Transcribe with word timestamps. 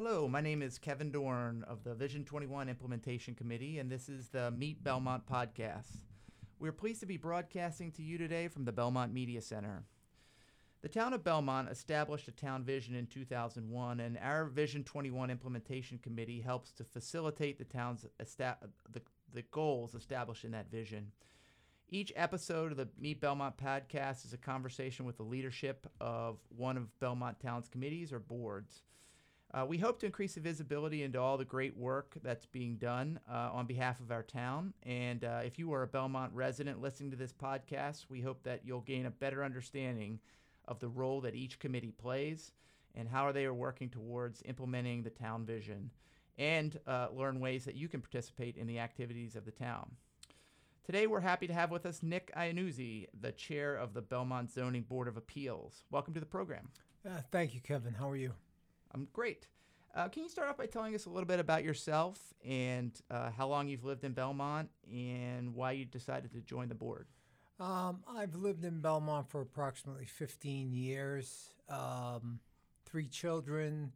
Hello, 0.00 0.28
my 0.28 0.40
name 0.40 0.62
is 0.62 0.78
Kevin 0.78 1.10
Dorn 1.10 1.64
of 1.66 1.82
the 1.82 1.92
Vision 1.92 2.24
21 2.24 2.68
Implementation 2.68 3.34
Committee, 3.34 3.80
and 3.80 3.90
this 3.90 4.08
is 4.08 4.28
the 4.28 4.52
Meet 4.52 4.84
Belmont 4.84 5.26
podcast. 5.26 6.04
We're 6.60 6.70
pleased 6.70 7.00
to 7.00 7.06
be 7.06 7.16
broadcasting 7.16 7.90
to 7.90 8.02
you 8.04 8.16
today 8.16 8.46
from 8.46 8.64
the 8.64 8.70
Belmont 8.70 9.12
Media 9.12 9.42
Center. 9.42 9.82
The 10.82 10.88
town 10.88 11.14
of 11.14 11.24
Belmont 11.24 11.68
established 11.68 12.28
a 12.28 12.30
town 12.30 12.62
vision 12.62 12.94
in 12.94 13.08
2001, 13.08 13.98
and 13.98 14.16
our 14.22 14.44
Vision 14.44 14.84
21 14.84 15.30
Implementation 15.30 15.98
Committee 15.98 16.42
helps 16.42 16.70
to 16.74 16.84
facilitate 16.84 17.58
the 17.58 17.64
town's 17.64 18.06
esta- 18.20 18.58
the, 18.92 19.02
the 19.34 19.42
goals 19.50 19.96
established 19.96 20.44
in 20.44 20.52
that 20.52 20.70
vision. 20.70 21.10
Each 21.88 22.12
episode 22.14 22.70
of 22.70 22.76
the 22.76 22.88
Meet 23.00 23.20
Belmont 23.20 23.56
podcast 23.56 24.24
is 24.24 24.32
a 24.32 24.38
conversation 24.38 25.06
with 25.06 25.16
the 25.16 25.24
leadership 25.24 25.88
of 26.00 26.38
one 26.56 26.76
of 26.76 27.00
Belmont 27.00 27.40
Town's 27.40 27.66
committees 27.66 28.12
or 28.12 28.20
boards. 28.20 28.82
Uh, 29.54 29.64
we 29.64 29.78
hope 29.78 29.98
to 29.98 30.06
increase 30.06 30.34
the 30.34 30.40
visibility 30.40 31.02
into 31.02 31.18
all 31.18 31.38
the 31.38 31.44
great 31.44 31.76
work 31.76 32.16
that's 32.22 32.44
being 32.44 32.76
done 32.76 33.18
uh, 33.30 33.50
on 33.52 33.66
behalf 33.66 33.98
of 34.00 34.10
our 34.10 34.22
town. 34.22 34.74
And 34.82 35.24
uh, 35.24 35.40
if 35.44 35.58
you 35.58 35.72
are 35.72 35.84
a 35.84 35.86
Belmont 35.86 36.32
resident 36.34 36.82
listening 36.82 37.10
to 37.12 37.16
this 37.16 37.32
podcast, 37.32 38.06
we 38.10 38.20
hope 38.20 38.42
that 38.42 38.60
you'll 38.64 38.82
gain 38.82 39.06
a 39.06 39.10
better 39.10 39.42
understanding 39.42 40.20
of 40.66 40.80
the 40.80 40.88
role 40.88 41.22
that 41.22 41.34
each 41.34 41.58
committee 41.58 41.92
plays 41.92 42.52
and 42.94 43.08
how 43.08 43.32
they 43.32 43.46
are 43.46 43.54
working 43.54 43.88
towards 43.88 44.42
implementing 44.44 45.02
the 45.02 45.10
town 45.10 45.46
vision 45.46 45.90
and 46.36 46.78
uh, 46.86 47.08
learn 47.12 47.40
ways 47.40 47.64
that 47.64 47.74
you 47.74 47.88
can 47.88 48.02
participate 48.02 48.56
in 48.56 48.66
the 48.66 48.78
activities 48.78 49.34
of 49.34 49.46
the 49.46 49.50
town. 49.50 49.90
Today, 50.84 51.06
we're 51.06 51.20
happy 51.20 51.46
to 51.46 51.54
have 51.54 51.70
with 51.70 51.84
us 51.84 52.02
Nick 52.02 52.30
Iannuzzi, 52.36 53.06
the 53.18 53.32
chair 53.32 53.74
of 53.74 53.92
the 53.94 54.02
Belmont 54.02 54.50
Zoning 54.50 54.82
Board 54.82 55.08
of 55.08 55.16
Appeals. 55.16 55.84
Welcome 55.90 56.14
to 56.14 56.20
the 56.20 56.26
program. 56.26 56.68
Uh, 57.06 57.20
thank 57.30 57.54
you, 57.54 57.60
Kevin. 57.60 57.94
How 57.94 58.08
are 58.08 58.16
you? 58.16 58.32
I'm 58.94 59.08
great. 59.12 59.46
Uh, 59.94 60.08
can 60.08 60.22
you 60.22 60.28
start 60.28 60.48
off 60.48 60.56
by 60.56 60.66
telling 60.66 60.94
us 60.94 61.06
a 61.06 61.10
little 61.10 61.26
bit 61.26 61.40
about 61.40 61.64
yourself 61.64 62.18
and 62.44 62.92
uh, 63.10 63.30
how 63.30 63.48
long 63.48 63.68
you've 63.68 63.84
lived 63.84 64.04
in 64.04 64.12
Belmont 64.12 64.68
and 64.92 65.54
why 65.54 65.72
you 65.72 65.84
decided 65.84 66.32
to 66.32 66.40
join 66.40 66.68
the 66.68 66.74
board? 66.74 67.06
Um, 67.58 68.04
I've 68.06 68.34
lived 68.34 68.64
in 68.64 68.80
Belmont 68.80 69.28
for 69.28 69.40
approximately 69.40 70.04
15 70.04 70.72
years. 70.72 71.52
Um, 71.68 72.40
three 72.86 73.08
children 73.08 73.92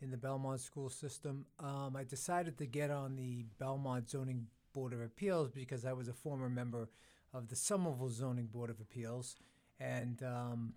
in 0.00 0.10
the 0.10 0.16
Belmont 0.16 0.60
school 0.60 0.88
system. 0.88 1.46
Um, 1.58 1.96
I 1.96 2.04
decided 2.04 2.56
to 2.58 2.66
get 2.66 2.90
on 2.90 3.16
the 3.16 3.46
Belmont 3.58 4.08
Zoning 4.08 4.46
Board 4.72 4.92
of 4.92 5.00
Appeals 5.00 5.50
because 5.50 5.84
I 5.84 5.92
was 5.92 6.08
a 6.08 6.12
former 6.12 6.48
member 6.48 6.88
of 7.34 7.48
the 7.48 7.56
Somerville 7.56 8.10
Zoning 8.10 8.46
Board 8.46 8.70
of 8.70 8.80
Appeals. 8.80 9.36
And 9.80 10.22
um, 10.22 10.74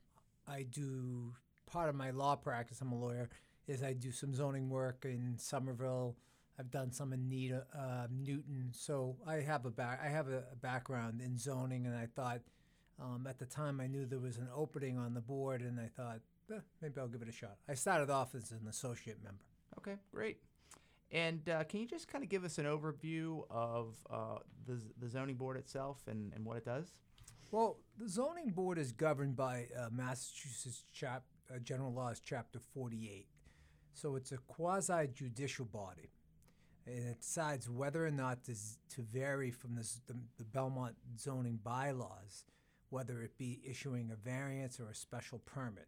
I 0.47 0.63
do 0.63 1.34
part 1.72 1.89
of 1.89 1.95
my 1.95 2.11
law 2.11 2.36
practice, 2.36 2.81
I'm 2.81 2.91
a 2.91 3.00
lawyer, 3.00 3.30
is 3.67 3.81
I 3.81 3.94
do 3.94 4.11
some 4.11 4.33
zoning 4.33 4.69
work 4.69 5.05
in 5.05 5.36
Somerville. 5.38 6.17
I've 6.59 6.69
done 6.69 6.91
some 6.91 7.13
in 7.13 7.30
Nita, 7.30 7.66
uh, 7.75 8.08
Newton, 8.11 8.69
so 8.72 9.16
I 9.25 9.36
have 9.36 9.66
a 9.66 9.72
back. 9.72 10.02
I 10.03 10.09
have 10.09 10.28
a, 10.28 10.44
background 10.61 11.22
in 11.22 11.38
zoning, 11.38 11.88
and 11.88 11.95
I 11.95 12.08
thought 12.13 12.41
um, 13.02 13.25
at 13.28 13.39
the 13.39 13.45
time 13.45 13.80
I 13.80 13.88
knew 13.88 14.05
there 14.05 14.19
was 14.19 14.38
an 14.38 14.50
opening 14.53 14.97
on 14.97 15.13
the 15.13 15.22
board, 15.22 15.61
and 15.61 15.80
I 15.80 15.88
thought 15.88 16.19
eh, 16.53 16.59
maybe 16.81 17.00
I'll 17.00 17.08
give 17.08 17.22
it 17.22 17.30
a 17.30 17.31
shot. 17.31 17.55
I 17.67 17.73
started 17.73 18.09
off 18.09 18.35
as 18.35 18.52
an 18.52 18.67
associate 18.69 19.23
member. 19.23 19.44
Okay, 19.78 19.95
great. 20.13 20.38
And 21.11 21.47
uh, 21.50 21.63
can 21.63 21.80
you 21.81 21.88
just 21.88 22.08
kind 22.08 22.23
of 22.23 22.30
give 22.30 22.45
us 22.45 22.58
an 22.58 22.66
overview 22.66 23.44
of 23.50 23.95
uh, 24.09 24.38
the, 24.66 24.80
the 25.00 25.09
zoning 25.09 25.35
board 25.35 25.58
itself 25.58 26.00
and, 26.08 26.31
and 26.33 26.45
what 26.45 26.58
it 26.58 26.66
does? 26.66 26.94
Well, 27.52 27.80
the 27.97 28.08
zoning 28.08 28.52
board 28.52 28.78
is 28.78 28.94
governed 28.94 29.35
by 29.35 29.67
uh, 29.78 29.88
Massachusetts 29.91 30.83
chap, 30.94 31.23
uh, 31.53 31.59
General 31.59 31.94
Laws, 31.94 32.21
Chapter 32.23 32.59
40A. 32.75 33.25
So 33.94 34.16
it's 34.16 34.31
a 34.31 34.38
quasi 34.38 35.07
judicial 35.13 35.66
body. 35.66 36.11
And 36.88 37.09
it 37.09 37.21
decides 37.21 37.69
whether 37.69 38.05
or 38.05 38.11
not 38.11 38.44
to, 38.45 38.53
to 38.95 39.02
vary 39.02 39.52
from 39.52 39.75
the, 39.75 39.88
the 40.38 40.44
Belmont 40.45 40.95
zoning 41.17 41.59
bylaws, 41.63 42.44
whether 42.90 43.22
it 43.22 43.38
be 43.38 43.61
issuing 43.63 44.11
a 44.11 44.16
variance 44.16 44.79
or 44.79 44.90
a 44.90 44.95
special 44.95 45.40
permit. 45.40 45.88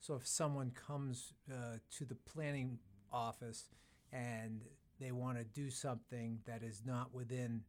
So 0.00 0.14
if 0.14 0.26
someone 0.26 0.72
comes 0.72 1.32
uh, 1.50 1.78
to 1.98 2.04
the 2.04 2.16
planning 2.16 2.78
office 3.12 3.70
and 4.12 4.62
they 5.00 5.12
want 5.12 5.38
to 5.38 5.44
do 5.44 5.70
something 5.70 6.40
that 6.46 6.62
is 6.62 6.82
not 6.84 7.14
within 7.14 7.62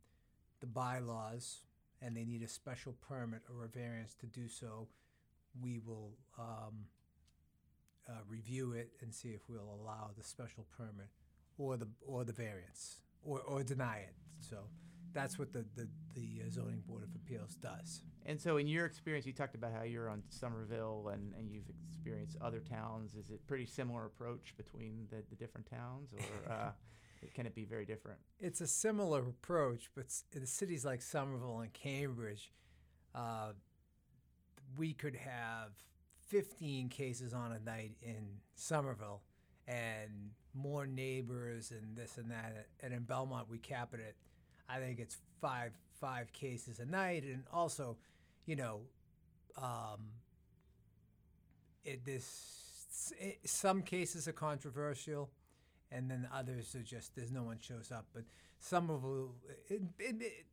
the 0.59 0.67
bylaws 0.67 1.61
and 2.01 2.15
they 2.17 2.25
need 2.25 2.41
a 2.41 2.47
special 2.47 2.93
permit 3.07 3.41
or 3.49 3.65
a 3.65 3.67
variance 3.67 4.15
to 4.15 4.25
do 4.25 4.47
so, 4.47 4.87
we 5.61 5.79
will 5.79 6.11
um, 6.37 6.85
uh, 8.07 8.13
review 8.27 8.73
it 8.73 8.91
and 9.01 9.13
see 9.13 9.29
if 9.29 9.41
we'll 9.47 9.79
allow 9.81 10.11
the 10.17 10.23
special 10.23 10.65
permit 10.77 11.09
or 11.57 11.77
the 11.77 11.87
or 12.05 12.23
the 12.23 12.33
variance 12.33 13.01
or, 13.23 13.41
or 13.41 13.63
deny 13.63 13.97
it. 13.97 14.15
So 14.39 14.57
that's 15.15 15.39
what 15.39 15.53
the, 15.53 15.65
the, 15.75 15.87
the 16.13 16.43
uh, 16.45 16.51
zoning 16.51 16.83
board 16.87 17.01
of 17.01 17.09
appeals 17.15 17.55
does. 17.55 18.01
And 18.27 18.39
so, 18.39 18.57
in 18.57 18.67
your 18.67 18.85
experience, 18.85 19.25
you 19.25 19.33
talked 19.33 19.55
about 19.55 19.71
how 19.71 19.83
you're 19.83 20.09
on 20.09 20.21
Somerville 20.29 21.11
and, 21.13 21.33
and 21.39 21.49
you've 21.49 21.69
experienced 21.87 22.37
other 22.41 22.59
towns. 22.59 23.15
Is 23.15 23.29
it 23.29 23.45
pretty 23.47 23.65
similar 23.65 24.05
approach 24.05 24.53
between 24.57 25.07
the, 25.09 25.23
the 25.29 25.35
different 25.35 25.67
towns, 25.69 26.13
or 26.13 26.51
uh, 26.51 26.69
can 27.33 27.45
it 27.45 27.55
be 27.55 27.65
very 27.65 27.85
different? 27.85 28.19
It's 28.39 28.61
a 28.61 28.67
similar 28.67 29.19
approach, 29.21 29.89
but 29.95 30.05
in 30.33 30.45
cities 30.45 30.85
like 30.85 31.01
Somerville 31.01 31.61
and 31.61 31.71
Cambridge, 31.73 32.51
uh, 33.13 33.53
we 34.77 34.93
could 34.93 35.15
have 35.15 35.71
15 36.35 36.89
cases 36.89 37.33
on 37.33 37.53
a 37.53 37.59
night 37.59 37.93
in 38.01 38.27
Somerville 38.55 39.21
and 39.69 40.31
more 40.53 40.85
neighbors 40.85 41.71
and 41.71 41.95
this 41.95 42.17
and 42.17 42.29
that. 42.29 42.67
And 42.81 42.93
in 42.93 43.03
Belmont, 43.03 43.47
we 43.49 43.57
cap 43.57 43.93
it 43.93 44.01
at, 44.01 44.15
I 44.67 44.81
think 44.81 44.99
it's 44.99 45.15
five 45.39 45.71
five 46.01 46.33
cases 46.33 46.79
a 46.79 46.85
night. 46.85 47.23
And 47.23 47.43
also, 47.53 47.95
you 48.45 48.57
know, 48.57 48.81
um, 49.57 50.09
it, 51.85 52.03
this 52.03 53.13
it, 53.17 53.39
some 53.45 53.81
cases 53.81 54.27
are 54.27 54.33
controversial, 54.33 55.29
and 55.89 56.11
then 56.11 56.27
others 56.33 56.75
are 56.75 56.83
just 56.83 57.15
there's 57.15 57.31
no 57.31 57.43
one 57.43 57.59
shows 57.61 57.93
up. 57.93 58.07
But 58.13 58.23
some 58.59 58.89
of 58.89 59.03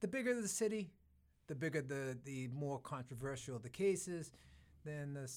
the 0.01 0.07
bigger 0.07 0.41
the 0.41 0.47
city, 0.47 0.93
the 1.49 1.57
bigger 1.57 1.83
the 1.83 2.17
the 2.25 2.47
more 2.55 2.79
controversial 2.79 3.59
the 3.59 3.69
cases. 3.69 4.31
Then 4.85 5.15
the 5.15 5.29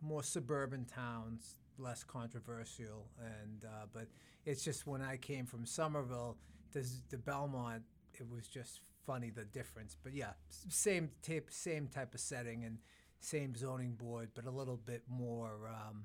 more 0.00 0.22
suburban 0.22 0.84
towns, 0.84 1.56
less 1.78 2.02
controversial. 2.04 3.06
And 3.18 3.64
uh, 3.64 3.86
but 3.92 4.06
it's 4.44 4.64
just 4.64 4.86
when 4.86 5.02
I 5.02 5.16
came 5.16 5.46
from 5.46 5.66
Somerville 5.66 6.36
to, 6.72 6.82
to 7.10 7.18
Belmont, 7.18 7.82
it 8.14 8.26
was 8.28 8.46
just 8.48 8.80
funny 9.06 9.30
the 9.30 9.44
difference. 9.44 9.96
But 10.02 10.14
yeah, 10.14 10.32
same 10.68 11.10
tape, 11.22 11.48
same 11.50 11.86
type 11.88 12.14
of 12.14 12.20
setting 12.20 12.64
and 12.64 12.78
same 13.20 13.54
zoning 13.54 13.92
board, 13.94 14.30
but 14.34 14.46
a 14.46 14.50
little 14.50 14.76
bit 14.78 15.02
more. 15.08 15.68
Um, 15.68 16.04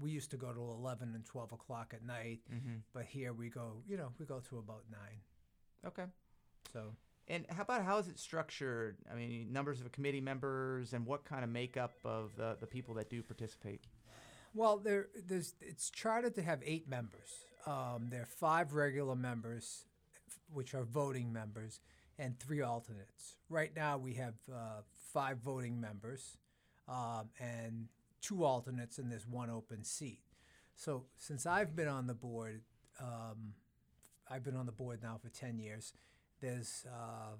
we 0.00 0.10
used 0.10 0.30
to 0.30 0.36
go 0.36 0.52
to 0.52 0.60
11 0.60 1.12
and 1.14 1.24
12 1.26 1.52
o'clock 1.52 1.92
at 1.94 2.04
night, 2.04 2.40
Mm-hmm. 2.52 2.76
but 2.94 3.04
here 3.04 3.32
we 3.34 3.50
go, 3.50 3.82
you 3.86 3.96
know, 3.98 4.08
we 4.18 4.24
go 4.24 4.40
to 4.48 4.58
about 4.58 4.84
nine. 4.90 5.20
Okay. 5.86 6.04
So 6.72 6.94
And 7.30 7.46
how 7.48 7.62
about 7.62 7.84
how 7.84 7.98
is 7.98 8.08
it 8.08 8.18
structured? 8.18 8.96
I 9.10 9.14
mean, 9.14 9.52
numbers 9.52 9.80
of 9.80 9.90
committee 9.92 10.20
members 10.20 10.92
and 10.92 11.06
what 11.06 11.24
kind 11.24 11.44
of 11.44 11.50
makeup 11.50 11.92
of 12.04 12.34
the, 12.36 12.56
the 12.58 12.66
people 12.66 12.94
that 12.94 13.08
do 13.08 13.22
participate? 13.22 13.82
Well, 14.52 14.78
there, 14.78 15.06
there's, 15.28 15.54
it's 15.60 15.90
chartered 15.90 16.34
to 16.34 16.42
have 16.42 16.60
eight 16.64 16.88
members. 16.88 17.44
Um, 17.68 18.08
there 18.10 18.22
are 18.22 18.26
five 18.26 18.74
regular 18.74 19.14
members, 19.14 19.84
which 20.52 20.74
are 20.74 20.82
voting 20.82 21.32
members, 21.32 21.80
and 22.18 22.36
three 22.40 22.62
alternates. 22.62 23.36
Right 23.48 23.70
now, 23.76 23.96
we 23.96 24.14
have 24.14 24.34
uh, 24.52 24.82
five 25.12 25.38
voting 25.38 25.80
members 25.80 26.36
um, 26.88 27.28
and 27.38 27.86
two 28.20 28.44
alternates, 28.44 28.98
and 28.98 29.10
there's 29.10 29.26
one 29.26 29.50
open 29.50 29.84
seat. 29.84 30.22
So, 30.74 31.04
since 31.16 31.46
I've 31.46 31.76
been 31.76 31.88
on 31.88 32.08
the 32.08 32.14
board, 32.14 32.62
um, 33.00 33.54
I've 34.28 34.42
been 34.42 34.56
on 34.56 34.66
the 34.66 34.72
board 34.72 35.00
now 35.00 35.18
for 35.22 35.28
10 35.28 35.60
years, 35.60 35.92
there's 36.40 36.84
uh, 36.88 37.36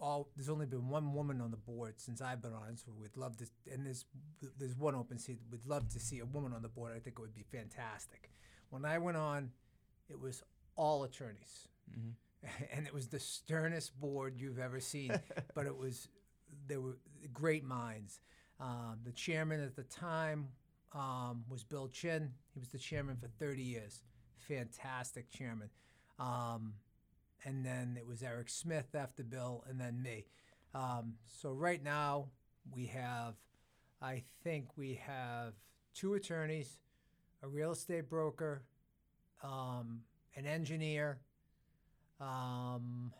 all 0.00 0.28
there's 0.36 0.48
only 0.48 0.66
been 0.66 0.88
one 0.88 1.12
woman 1.12 1.40
on 1.40 1.50
the 1.50 1.56
board 1.56 1.94
since 1.98 2.20
I've 2.20 2.42
been 2.42 2.52
on, 2.52 2.76
so 2.76 2.92
we'd 2.98 3.16
love 3.16 3.36
to. 3.38 3.46
And 3.72 3.86
there's 3.86 4.04
there's 4.58 4.76
one 4.76 4.94
open 4.94 5.18
seat. 5.18 5.38
We'd 5.50 5.66
love 5.66 5.88
to 5.90 6.00
see 6.00 6.20
a 6.20 6.26
woman 6.26 6.52
on 6.52 6.62
the 6.62 6.68
board. 6.68 6.92
I 6.96 6.98
think 6.98 7.18
it 7.18 7.20
would 7.20 7.34
be 7.34 7.44
fantastic. 7.50 8.30
When 8.70 8.84
I 8.84 8.98
went 8.98 9.16
on, 9.16 9.50
it 10.08 10.18
was 10.18 10.42
all 10.76 11.04
attorneys, 11.04 11.68
and 12.72 12.86
it 12.86 12.94
was 12.94 13.08
the 13.08 13.20
sternest 13.20 13.98
board 14.00 14.34
you've 14.38 14.58
ever 14.58 14.80
seen. 14.80 15.12
but 15.54 15.66
it 15.66 15.76
was 15.76 16.08
there 16.66 16.80
were 16.80 16.96
great 17.32 17.64
minds. 17.64 18.20
Um, 18.58 18.98
the 19.04 19.12
chairman 19.12 19.62
at 19.62 19.76
the 19.76 19.84
time 19.84 20.48
um, 20.92 21.44
was 21.48 21.64
Bill 21.64 21.88
Chin. 21.88 22.30
He 22.52 22.60
was 22.60 22.68
the 22.68 22.78
chairman 22.78 23.16
for 23.16 23.28
30 23.42 23.62
years. 23.62 24.02
Fantastic 24.48 25.30
chairman. 25.30 25.70
Um, 26.20 26.74
and 27.44 27.64
then 27.64 27.96
it 27.98 28.06
was 28.06 28.22
Eric 28.22 28.50
Smith 28.50 28.94
after 28.94 29.24
Bill, 29.24 29.64
and 29.68 29.80
then 29.80 30.02
me. 30.02 30.26
Um, 30.74 31.14
so 31.26 31.50
right 31.50 31.82
now 31.82 32.26
we 32.70 32.86
have, 32.86 33.34
I 34.02 34.22
think 34.44 34.76
we 34.76 35.00
have 35.06 35.54
two 35.94 36.14
attorneys, 36.14 36.78
a 37.42 37.48
real 37.48 37.72
estate 37.72 38.08
broker, 38.08 38.62
um, 39.42 40.02
an 40.36 40.46
engineer, 40.46 41.18
um, 42.20 43.12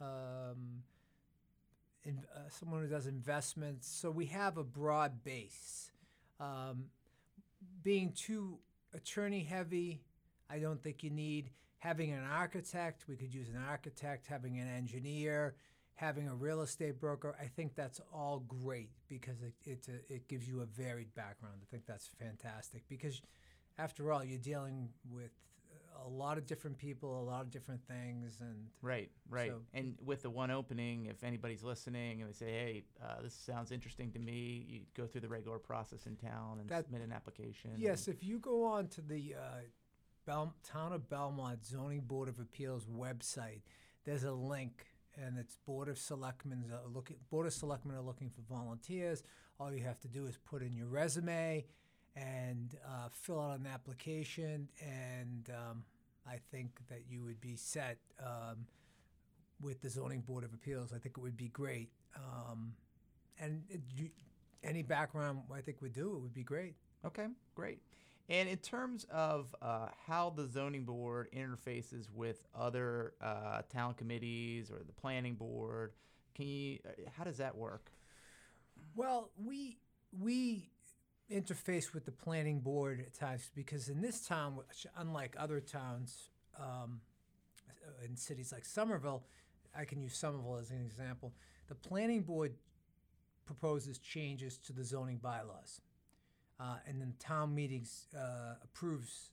um, 0.00 0.82
in, 2.04 2.24
uh, 2.34 2.48
someone 2.48 2.80
who 2.80 2.88
does 2.88 3.06
investments. 3.06 3.86
So 3.86 4.10
we 4.10 4.26
have 4.26 4.56
a 4.56 4.64
broad 4.64 5.22
base. 5.22 5.92
Um, 6.40 6.86
being 7.82 8.12
too 8.12 8.58
attorney 8.94 9.44
heavy, 9.44 10.00
I 10.50 10.58
don't 10.58 10.82
think 10.82 11.02
you 11.02 11.10
need. 11.10 11.50
Having 11.78 12.12
an 12.12 12.24
architect, 12.24 13.04
we 13.08 13.16
could 13.16 13.32
use 13.32 13.48
an 13.48 13.56
architect, 13.68 14.26
having 14.26 14.58
an 14.58 14.68
engineer, 14.68 15.54
having 15.94 16.28
a 16.28 16.34
real 16.34 16.62
estate 16.62 16.98
broker, 17.00 17.34
I 17.40 17.46
think 17.46 17.74
that's 17.74 18.00
all 18.12 18.40
great 18.40 18.90
because 19.08 19.42
it, 19.42 19.54
it's 19.64 19.88
a, 19.88 19.96
it 20.08 20.28
gives 20.28 20.48
you 20.48 20.60
a 20.60 20.66
varied 20.66 21.14
background. 21.14 21.56
I 21.62 21.66
think 21.70 21.84
that's 21.86 22.08
fantastic 22.18 22.82
because, 22.88 23.20
after 23.78 24.12
all, 24.12 24.24
you're 24.24 24.38
dealing 24.38 24.88
with 25.10 25.30
a 26.02 26.08
lot 26.08 26.38
of 26.38 26.46
different 26.46 26.78
people, 26.78 27.20
a 27.20 27.24
lot 27.24 27.42
of 27.42 27.50
different 27.50 27.80
things, 27.86 28.40
and 28.40 28.66
Right, 28.80 29.10
right. 29.28 29.50
So- 29.50 29.60
and 29.74 29.96
with 30.02 30.22
the 30.22 30.30
one 30.30 30.50
opening, 30.50 31.06
if 31.06 31.22
anybody's 31.22 31.62
listening 31.62 32.22
and 32.22 32.30
they 32.30 32.34
say, 32.34 32.50
"Hey, 32.50 32.84
uh, 33.02 33.20
this 33.22 33.34
sounds 33.34 33.70
interesting 33.70 34.10
to 34.12 34.18
me," 34.18 34.64
you 34.68 34.80
go 34.94 35.06
through 35.06 35.20
the 35.20 35.28
regular 35.28 35.58
process 35.58 36.06
in 36.06 36.16
town 36.16 36.60
and 36.60 36.68
That- 36.70 36.84
submit 36.84 37.02
an 37.02 37.12
application. 37.12 37.72
Yes, 37.76 38.08
if 38.08 38.22
you 38.24 38.38
go 38.38 38.64
on 38.64 38.88
to 38.88 39.02
the 39.02 39.34
uh, 39.34 39.60
Bel- 40.30 40.54
Town 40.62 40.92
of 40.92 41.08
Belmont 41.08 41.66
Zoning 41.66 42.02
Board 42.02 42.28
of 42.28 42.38
Appeals 42.38 42.86
website, 42.86 43.62
there's 44.04 44.22
a 44.22 44.30
link, 44.30 44.86
and 45.20 45.36
it's 45.36 45.56
Board 45.66 45.88
of 45.88 45.98
Selectmen's 45.98 46.70
uh, 46.70 46.76
looking. 46.88 47.16
Board 47.30 47.48
of 47.48 47.52
Selectmen 47.52 47.96
are 47.96 48.00
looking 48.00 48.30
for 48.30 48.42
volunteers. 48.42 49.24
All 49.58 49.72
you 49.72 49.82
have 49.82 49.98
to 50.02 50.08
do 50.08 50.26
is 50.26 50.38
put 50.48 50.62
in 50.62 50.72
your 50.72 50.86
resume 50.86 51.64
and 52.14 52.76
uh, 52.86 53.08
fill 53.10 53.40
out 53.40 53.58
an 53.58 53.66
application, 53.66 54.68
and 54.80 55.50
um, 55.50 55.82
I 56.24 56.36
think 56.52 56.78
that 56.88 57.06
you 57.08 57.24
would 57.24 57.40
be 57.40 57.56
set 57.56 57.98
um, 58.24 58.66
with 59.60 59.80
the 59.82 59.90
Zoning 59.90 60.20
Board 60.20 60.44
of 60.44 60.54
Appeals. 60.54 60.92
I 60.92 60.98
think 60.98 61.16
it 61.18 61.20
would 61.20 61.36
be 61.36 61.48
great, 61.48 61.90
um, 62.14 62.74
and 63.40 63.64
it, 63.68 63.80
you, 63.96 64.10
any 64.62 64.82
background 64.84 65.40
I 65.52 65.60
think 65.60 65.82
would 65.82 65.92
do 65.92 66.14
it 66.14 66.20
would 66.20 66.34
be 66.34 66.44
great. 66.44 66.76
Okay, 67.04 67.26
great. 67.56 67.80
And 68.30 68.48
in 68.48 68.58
terms 68.58 69.04
of 69.10 69.54
uh, 69.60 69.88
how 70.06 70.30
the 70.30 70.46
zoning 70.46 70.84
board 70.84 71.28
interfaces 71.36 72.08
with 72.14 72.44
other 72.54 73.14
uh, 73.20 73.62
town 73.72 73.94
committees 73.94 74.70
or 74.70 74.78
the 74.86 74.92
planning 74.92 75.34
board, 75.34 75.92
can 76.36 76.46
you? 76.46 76.78
Uh, 76.86 77.10
how 77.16 77.24
does 77.24 77.38
that 77.38 77.56
work? 77.56 77.90
Well, 78.94 79.30
we 79.36 79.78
we 80.16 80.70
interface 81.30 81.92
with 81.92 82.04
the 82.04 82.12
planning 82.12 82.60
board 82.60 83.00
at 83.00 83.14
times 83.14 83.50
because 83.54 83.88
in 83.88 84.00
this 84.00 84.24
town, 84.26 84.54
which, 84.54 84.86
unlike 84.96 85.34
other 85.36 85.58
towns 85.58 86.30
um, 86.58 87.00
in 88.04 88.16
cities 88.16 88.52
like 88.52 88.64
Somerville, 88.64 89.24
I 89.76 89.84
can 89.84 90.00
use 90.00 90.16
Somerville 90.16 90.58
as 90.60 90.70
an 90.70 90.80
example. 90.84 91.32
The 91.68 91.74
planning 91.74 92.22
board 92.22 92.54
proposes 93.44 93.98
changes 93.98 94.56
to 94.58 94.72
the 94.72 94.84
zoning 94.84 95.18
bylaws, 95.18 95.80
uh, 96.60 96.76
and 96.86 97.00
then 97.00 97.14
town 97.18 97.54
meetings 97.54 98.06
uh, 98.16 98.54
approves 98.62 99.30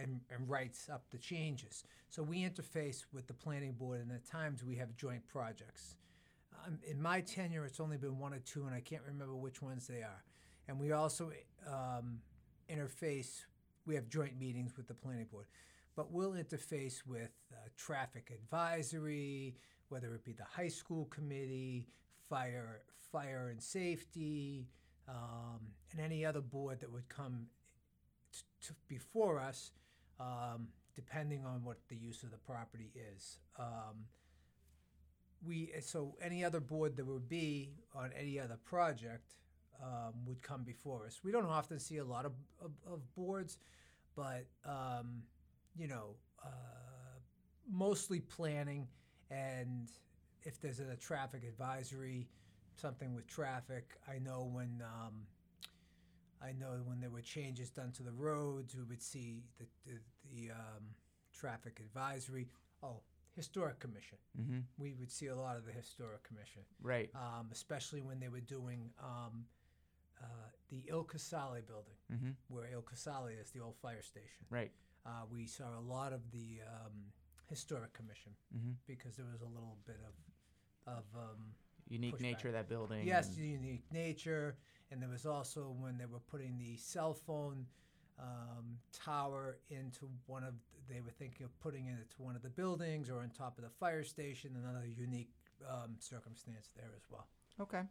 and, 0.00 0.20
and 0.30 0.48
writes 0.48 0.88
up 0.92 1.04
the 1.10 1.18
changes. 1.18 1.84
So 2.08 2.22
we 2.22 2.42
interface 2.42 3.04
with 3.12 3.26
the 3.26 3.34
planning 3.34 3.72
board, 3.72 4.00
and 4.00 4.10
at 4.10 4.26
times 4.26 4.64
we 4.64 4.76
have 4.76 4.96
joint 4.96 5.26
projects. 5.28 5.96
Um, 6.66 6.78
in 6.86 7.00
my 7.00 7.20
tenure, 7.20 7.64
it's 7.64 7.80
only 7.80 7.96
been 7.96 8.18
one 8.18 8.34
or 8.34 8.40
two, 8.40 8.66
and 8.66 8.74
I 8.74 8.80
can't 8.80 9.02
remember 9.06 9.34
which 9.36 9.62
ones 9.62 9.86
they 9.86 10.02
are. 10.02 10.24
And 10.68 10.78
we 10.78 10.92
also 10.92 11.30
um, 11.66 12.18
interface, 12.70 13.42
we 13.86 13.94
have 13.94 14.08
joint 14.08 14.38
meetings 14.38 14.76
with 14.76 14.86
the 14.86 14.94
planning 14.94 15.26
board, 15.30 15.46
but 15.96 16.12
we'll 16.12 16.32
interface 16.32 17.06
with 17.06 17.30
uh, 17.52 17.68
traffic 17.76 18.32
advisory, 18.34 19.56
whether 19.88 20.14
it 20.14 20.24
be 20.24 20.32
the 20.32 20.44
high 20.44 20.68
school 20.68 21.06
committee, 21.06 21.86
fire, 22.28 22.82
fire 23.10 23.48
and 23.50 23.62
safety, 23.62 24.68
um, 25.10 25.60
and 25.92 26.00
any 26.00 26.24
other 26.24 26.40
board 26.40 26.80
that 26.80 26.92
would 26.92 27.08
come 27.08 27.46
t- 28.32 28.66
to 28.66 28.74
before 28.88 29.40
us, 29.40 29.72
um, 30.20 30.68
depending 30.94 31.44
on 31.44 31.64
what 31.64 31.78
the 31.88 31.96
use 31.96 32.22
of 32.22 32.30
the 32.30 32.38
property 32.38 32.90
is. 33.14 33.38
Um, 33.58 34.06
we 35.46 35.72
so 35.80 36.16
any 36.22 36.44
other 36.44 36.60
board 36.60 36.96
that 36.96 37.06
would 37.06 37.28
be 37.28 37.70
on 37.94 38.10
any 38.18 38.38
other 38.38 38.58
project 38.64 39.36
um, 39.82 40.12
would 40.26 40.42
come 40.42 40.62
before 40.62 41.06
us. 41.06 41.20
We 41.24 41.32
don't 41.32 41.46
often 41.46 41.78
see 41.78 41.96
a 41.96 42.04
lot 42.04 42.26
of, 42.26 42.32
of, 42.62 42.72
of 42.86 43.14
boards, 43.14 43.58
but 44.14 44.46
um, 44.64 45.22
you 45.76 45.88
know, 45.88 46.16
uh, 46.44 46.48
mostly 47.70 48.20
planning 48.20 48.86
and 49.30 49.88
if 50.42 50.60
there's 50.60 50.80
a 50.80 50.96
traffic 50.96 51.42
advisory, 51.46 52.28
something 52.76 53.14
with 53.14 53.26
traffic. 53.26 53.96
I 54.08 54.18
know 54.18 54.48
when 54.52 54.82
um, 54.82 55.26
I 56.42 56.52
know 56.52 56.78
when 56.84 57.00
there 57.00 57.10
were 57.10 57.20
changes 57.20 57.70
done 57.70 57.92
to 57.92 58.02
the 58.02 58.12
roads, 58.12 58.74
we 58.76 58.84
would 58.84 59.02
see 59.02 59.42
the 59.58 59.66
the, 59.86 59.98
the 60.32 60.50
um, 60.52 60.84
traffic 61.32 61.80
advisory. 61.80 62.48
Oh, 62.82 63.00
historic 63.36 63.78
commission 63.78 64.18
Mm-hmm. 64.40 64.60
we 64.78 64.94
would 64.94 65.10
see 65.10 65.26
a 65.26 65.36
lot 65.36 65.56
of 65.56 65.64
the 65.66 65.72
historic 65.72 66.22
commission, 66.24 66.62
Right. 66.82 67.10
um, 67.14 67.48
especially 67.52 68.00
when 68.00 68.18
they 68.18 68.28
were 68.28 68.40
doing 68.40 68.90
um, 69.02 69.44
uh, 70.20 70.26
the 70.70 70.82
Il 70.88 71.04
Casale 71.04 71.60
building, 71.66 71.96
Mm-hmm. 72.12 72.30
where 72.48 72.66
Il 72.72 72.82
Casale 72.82 73.34
is 73.40 73.50
the 73.50 73.60
old 73.60 73.76
fire 73.82 74.02
station. 74.02 74.44
Right. 74.50 74.70
Uh, 75.06 75.24
we 75.30 75.46
saw 75.46 75.78
a 75.78 75.84
lot 75.86 76.12
of 76.12 76.20
the 76.32 76.60
um, 76.66 77.12
historic 77.48 77.92
commission 77.92 78.32
Mm-hmm. 78.56 78.72
because 78.86 79.16
there 79.16 79.26
was 79.30 79.42
a 79.42 79.46
little 79.46 79.76
bit 79.86 80.00
of 80.06 80.14
of 80.96 81.04
um, 81.14 81.52
Unique 81.90 82.16
Pushback. 82.16 82.22
nature 82.22 82.48
of 82.48 82.54
that 82.54 82.68
building. 82.68 83.06
yes, 83.06 83.28
the 83.28 83.42
unique 83.42 83.84
nature, 83.92 84.56
and 84.90 85.02
there 85.02 85.08
was 85.08 85.26
also 85.26 85.74
when 85.78 85.98
they 85.98 86.06
were 86.06 86.20
putting 86.30 86.56
the 86.56 86.76
cell 86.76 87.12
phone 87.12 87.66
um, 88.18 88.78
tower 88.92 89.58
into 89.68 90.08
one 90.26 90.44
of 90.44 90.54
they 90.88 91.00
were 91.00 91.10
thinking 91.10 91.44
of 91.44 91.60
putting 91.60 91.86
it 91.86 91.92
into 91.92 92.22
one 92.22 92.34
of 92.34 92.42
the 92.42 92.48
buildings 92.48 93.10
or 93.10 93.20
on 93.20 93.30
top 93.30 93.58
of 93.58 93.64
the 93.64 93.70
fire 93.70 94.02
station. 94.02 94.56
Another 94.62 94.86
unique 94.86 95.30
um, 95.68 95.96
circumstance 95.98 96.70
there 96.76 96.90
as 96.96 97.02
well. 97.10 97.26
Okay. 97.60 97.82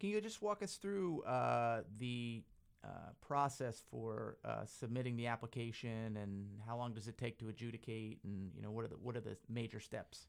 Can 0.00 0.10
you 0.10 0.20
just 0.20 0.40
walk 0.40 0.62
us 0.62 0.76
through 0.76 1.22
uh, 1.22 1.82
the 1.98 2.42
uh, 2.84 2.88
process 3.20 3.82
for 3.90 4.36
uh, 4.44 4.64
submitting 4.64 5.16
the 5.16 5.26
application 5.26 6.16
and 6.16 6.46
how 6.66 6.76
long 6.76 6.94
does 6.94 7.08
it 7.08 7.18
take 7.18 7.38
to 7.38 7.48
adjudicate 7.48 8.20
and 8.22 8.52
you 8.54 8.62
know 8.62 8.70
what 8.70 8.84
are 8.84 8.88
the 8.88 8.94
what 8.94 9.16
are 9.16 9.20
the 9.20 9.36
major 9.48 9.80
steps? 9.80 10.28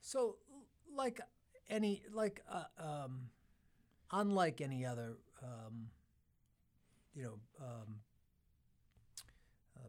So, 0.00 0.36
like 0.94 1.20
any, 1.70 2.02
like, 2.12 2.42
uh, 2.50 2.64
um, 2.78 3.30
unlike 4.10 4.60
any 4.60 4.84
other, 4.86 5.16
um, 5.42 5.88
you 7.14 7.22
know, 7.24 7.38
um, 7.60 8.00
uh, 9.76 9.88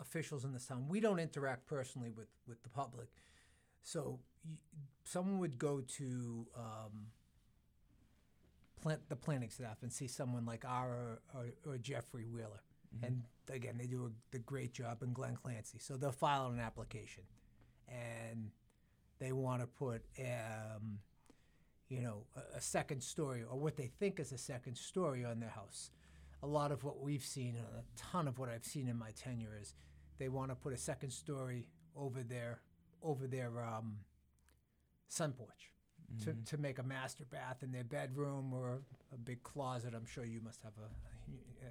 officials 0.00 0.44
in 0.44 0.52
this 0.52 0.66
town, 0.66 0.86
we 0.88 1.00
don't 1.00 1.18
interact 1.18 1.66
personally 1.66 2.10
with 2.10 2.28
with 2.46 2.62
the 2.62 2.68
public. 2.68 3.08
So, 3.82 4.20
y- 4.44 4.58
someone 5.04 5.38
would 5.38 5.58
go 5.58 5.80
to 5.80 6.46
um, 6.56 7.06
plan- 8.82 9.00
the 9.08 9.16
planning 9.16 9.50
staff 9.50 9.78
and 9.82 9.92
see 9.92 10.06
someone 10.08 10.44
like 10.46 10.64
Ara 10.64 11.18
or, 11.34 11.46
or 11.66 11.78
Jeffrey 11.78 12.26
Wheeler, 12.26 12.62
and 13.02 13.22
again, 13.50 13.76
they 13.78 13.86
do 13.86 14.06
a, 14.06 14.10
the 14.32 14.38
great 14.38 14.72
job 14.72 15.02
in 15.02 15.12
Glenn 15.12 15.36
Clancy. 15.36 15.78
So 15.78 15.96
they'll 15.96 16.12
file 16.12 16.46
an 16.48 16.60
application, 16.60 17.24
and 17.88 18.50
they 19.20 19.32
want 19.32 19.60
to 19.60 19.66
put, 19.66 20.02
um, 20.18 20.98
you 21.88 22.00
know, 22.00 22.24
a, 22.34 22.56
a 22.56 22.60
second 22.60 23.02
story 23.02 23.42
or 23.48 23.58
what 23.58 23.76
they 23.76 23.90
think 23.98 24.18
is 24.18 24.32
a 24.32 24.38
second 24.38 24.76
story 24.76 25.24
on 25.24 25.38
their 25.40 25.50
house. 25.50 25.90
A 26.42 26.46
lot 26.46 26.72
of 26.72 26.84
what 26.84 27.00
we've 27.00 27.24
seen, 27.24 27.54
and 27.56 27.66
a 27.78 27.84
ton 27.96 28.26
of 28.26 28.38
what 28.38 28.48
I've 28.48 28.64
seen 28.64 28.88
in 28.88 28.98
my 28.98 29.10
tenure, 29.10 29.56
is 29.60 29.74
they 30.18 30.28
want 30.28 30.50
to 30.50 30.54
put 30.54 30.72
a 30.72 30.76
second 30.76 31.10
story 31.10 31.66
over 31.94 32.22
their 32.22 32.60
over 33.02 33.26
their 33.26 33.62
um, 33.62 33.96
sun 35.08 35.32
porch 35.32 35.70
to, 36.24 36.34
to 36.44 36.58
make 36.58 36.78
a 36.78 36.82
master 36.82 37.24
bath 37.24 37.62
in 37.62 37.70
their 37.70 37.84
bedroom 37.84 38.52
or 38.52 38.80
a 39.12 39.16
big 39.16 39.42
closet. 39.42 39.94
I'm 39.94 40.06
sure 40.06 40.24
you 40.24 40.40
must 40.42 40.62
have 40.62 40.72
a, 40.78 41.66
a 41.66 41.70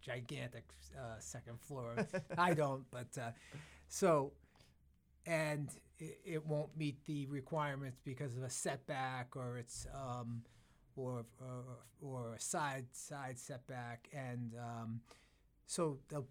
gigantic 0.00 0.64
uh, 0.96 1.18
second 1.18 1.60
floor. 1.60 1.94
I 2.38 2.54
don't, 2.54 2.84
but 2.90 3.08
uh, 3.20 3.30
so 3.88 4.32
and 5.26 5.68
it, 5.98 6.20
it 6.24 6.46
won't 6.46 6.76
meet 6.76 7.04
the 7.06 7.26
requirements 7.26 8.00
because 8.04 8.36
of 8.36 8.42
a 8.42 8.50
setback 8.50 9.36
or 9.36 9.58
it's 9.58 9.86
um, 9.94 10.42
or, 10.96 11.24
or 11.40 11.64
or 12.00 12.34
a 12.34 12.40
side 12.40 12.86
side 12.92 13.38
setback, 13.38 14.08
and 14.12 14.54
um, 14.58 15.00
so 15.66 15.98
they'll 16.08 16.28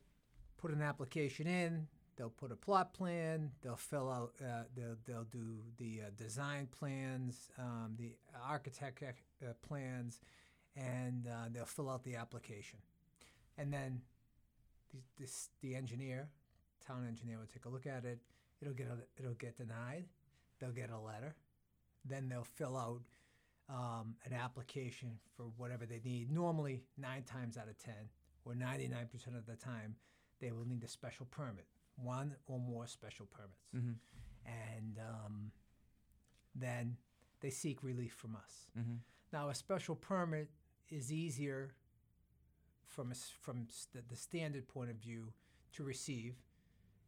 put 0.58 0.72
an 0.72 0.82
application 0.82 1.48
in. 1.48 1.88
They'll 2.18 2.30
put 2.30 2.52
a 2.52 2.56
plot 2.56 2.94
plan. 2.94 3.52
They'll 3.62 3.76
fill 3.76 4.10
out. 4.12 4.34
Uh, 4.44 4.64
they'll 4.76 4.98
they'll 5.06 5.26
do 5.26 5.60
the 5.78 6.02
uh, 6.08 6.10
design 6.18 6.68
plans, 6.68 7.50
um, 7.60 7.96
the 7.98 8.16
architect 8.44 9.04
uh, 9.04 9.54
plans, 9.68 10.22
and 10.76 11.28
uh, 11.28 11.50
they'll 11.52 11.66
fill 11.66 11.90
out 11.90 12.04
the 12.04 12.16
application. 12.16 12.80
and 13.58 13.72
then 13.74 14.02
the, 14.92 15.00
this, 15.20 15.50
the 15.62 15.76
engineer, 15.76 16.30
town 16.86 17.06
engineer, 17.08 17.38
will 17.40 17.46
take 17.48 17.66
a 17.66 17.70
look 17.70 17.86
at 17.88 18.06
it. 18.06 18.20
It'll 18.62 18.74
get 18.74 18.88
a, 18.88 18.98
it'll 19.22 19.34
get 19.36 19.58
denied. 19.58 20.06
They'll 20.60 20.72
get 20.72 20.90
a 20.90 21.00
letter. 21.00 21.36
Then 22.06 22.30
they'll 22.30 22.44
fill 22.44 22.78
out 22.78 23.02
um, 23.70 24.16
an 24.26 24.34
application 24.34 25.20
for 25.36 25.44
whatever 25.58 25.86
they 25.86 26.02
need. 26.04 26.32
Normally, 26.32 26.84
nine 26.98 27.24
times 27.24 27.58
out 27.58 27.68
of 27.68 27.78
ten, 27.78 28.10
or 28.46 28.56
ninety-nine 28.56 29.08
percent 29.08 29.36
of 29.36 29.46
the 29.46 29.56
time, 29.56 29.96
they 30.40 30.52
will 30.52 30.66
need 30.66 30.84
a 30.84 30.88
special 30.88 31.26
permit, 31.30 31.66
one 31.96 32.36
or 32.48 32.60
more 32.60 32.88
special 32.88 33.26
permits, 33.28 33.68
Mm-hmm. 33.76 33.92
and 34.46 34.98
um, 35.00 35.52
then 36.56 36.98
they 37.42 37.50
seek 37.50 37.84
relief 37.84 38.14
from 38.14 38.36
us. 38.36 38.68
Mm-hmm. 38.80 38.96
Now, 39.34 39.50
a 39.50 39.56
special 39.56 39.96
permit 39.96 40.50
is 40.90 41.12
easier 41.12 41.74
from 42.86 43.12
a 43.12 43.16
from 43.42 43.68
the, 43.94 44.02
the 44.10 44.16
standard 44.16 44.68
point 44.68 44.90
of 44.90 44.96
view 44.96 45.34
to 45.74 45.84
receive 45.84 46.36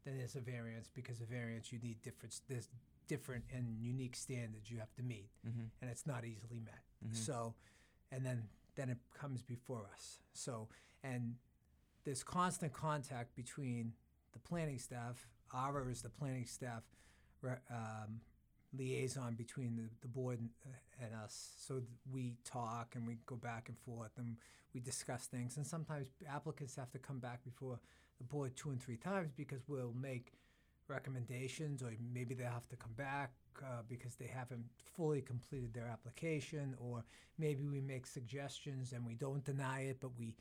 than 0.04 0.18
is 0.18 0.34
a 0.36 0.40
variance 0.40 0.88
because 0.94 1.20
a 1.20 1.24
variance 1.24 1.72
you 1.72 1.78
need 1.82 2.00
different 2.02 2.40
there's 2.48 2.68
different 3.08 3.44
and 3.52 3.76
unique 3.80 4.14
standards 4.16 4.70
you 4.70 4.78
have 4.78 4.92
to 4.94 5.02
meet, 5.02 5.28
Mm-hmm. 5.46 5.66
and 5.80 5.90
it's 5.90 6.06
not 6.06 6.24
easily 6.24 6.60
met. 6.60 6.82
Mhm. 7.04 7.16
So, 7.16 7.54
and 8.12 8.24
then 8.24 8.48
then 8.76 8.88
it 8.88 8.98
comes 9.14 9.42
before 9.42 9.84
us. 9.92 10.20
So, 10.32 10.68
and 11.02 11.34
there's 12.04 12.22
constant 12.22 12.72
contact 12.72 13.34
between 13.34 13.92
the 14.32 14.38
planning 14.38 14.78
staff. 14.78 15.26
Ara 15.52 15.86
is 15.88 16.02
the 16.02 16.08
planning 16.08 16.46
staff 16.46 16.84
um, 17.70 18.20
liaison 18.76 19.34
between 19.34 19.74
the, 19.76 19.88
the 20.02 20.08
board 20.08 20.38
and, 20.38 20.50
uh, 20.66 21.04
and 21.04 21.14
us. 21.14 21.54
So 21.58 21.82
we 22.12 22.36
talk 22.44 22.94
and 22.94 23.06
we 23.06 23.16
go 23.26 23.34
back 23.36 23.68
and 23.68 23.76
forth 23.78 24.12
and 24.18 24.36
we 24.72 24.80
discuss 24.80 25.26
things. 25.26 25.56
And 25.56 25.66
sometimes 25.66 26.08
applicants 26.28 26.76
have 26.76 26.90
to 26.92 26.98
come 26.98 27.18
back 27.18 27.42
before 27.42 27.80
the 28.20 28.24
board 28.24 28.54
two 28.56 28.70
and 28.70 28.80
three 28.80 28.96
times 28.96 29.32
because 29.36 29.62
we'll 29.66 29.94
make 30.00 30.32
recommendations 30.88 31.82
or 31.82 31.90
maybe 32.12 32.34
they'll 32.34 32.50
have 32.50 32.68
to 32.68 32.76
come 32.76 32.92
back 32.96 33.30
uh, 33.64 33.82
because 33.88 34.14
they 34.16 34.26
haven't 34.26 34.64
fully 34.96 35.22
completed 35.22 35.72
their 35.72 35.86
application 35.86 36.74
or 36.78 37.04
maybe 37.38 37.64
we 37.64 37.80
make 37.80 38.06
suggestions 38.06 38.92
and 38.92 39.06
we 39.06 39.14
don't 39.14 39.44
deny 39.44 39.80
it 39.82 39.98
but 40.00 40.10
we 40.18 40.34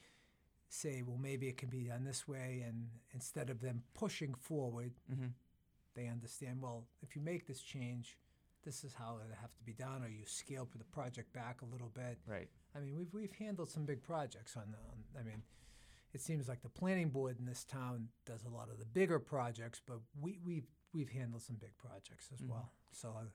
say 0.67 1.01
well 1.05 1.17
maybe 1.17 1.48
it 1.48 1.57
can 1.57 1.69
be 1.69 1.83
done 1.83 2.03
this 2.03 2.27
way 2.27 2.63
and 2.67 2.88
instead 3.13 3.50
of 3.50 3.62
them 3.62 3.81
pushing 3.93 4.33
forward 4.33 4.91
Mm-hmm. 5.12 5.27
they 5.95 6.07
understand 6.07 6.62
well 6.62 6.83
if 7.01 7.15
you 7.15 7.21
make 7.21 7.48
this 7.48 7.62
change 7.62 8.17
this 8.65 8.83
is 8.83 8.93
how 8.93 9.17
it 9.24 9.36
have 9.41 9.55
to 9.55 9.63
be 9.63 9.74
done 9.74 10.03
or 10.03 10.09
you 10.09 10.25
scale 10.25 10.67
the 10.77 10.83
project 10.86 11.31
back 11.33 11.62
a 11.62 11.65
little 11.71 11.91
bit 11.93 12.17
Right. 12.27 12.50
I 12.75 12.79
mean, 12.79 12.95
we've 12.98 13.13
we've 13.13 13.31
handled 13.33 13.71
some 13.71 13.86
big 13.86 14.03
projects 14.03 14.55
on. 14.55 14.63
on 14.63 15.19
I 15.19 15.24
mean, 15.24 15.41
it 16.13 16.22
seems 16.22 16.48
like 16.48 16.62
the 16.62 16.70
planning 16.70 17.10
board 17.10 17.38
in 17.39 17.46
this 17.46 17.63
town 17.63 18.10
does 18.25 18.44
a 18.46 18.50
lot 18.50 18.70
of 18.70 18.80
the 18.80 18.86
bigger 18.86 19.20
projects, 19.20 19.82
but 19.86 20.00
we 20.20 20.39
we've 20.46 20.68
we've 20.94 21.10
handled 21.10 21.42
some 21.44 21.58
big 21.58 21.78
projects 21.78 22.30
as 22.34 22.42
Mhm. 22.42 22.50
well. 22.50 22.72
So 22.92 23.10
uh, 23.18 23.25